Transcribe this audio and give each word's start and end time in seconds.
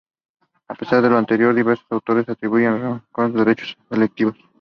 A 0.67 0.73
pesar 0.73 1.03
de 1.03 1.11
lo 1.11 1.17
anterior, 1.19 1.53
diversos 1.53 1.85
autores 1.91 2.27
atribuyen 2.27 2.69
a 2.69 2.77
Ramón 2.79 3.03
Corona 3.11 3.37
varios 3.43 3.51
hechos 3.59 3.77
delictivos. 3.87 4.35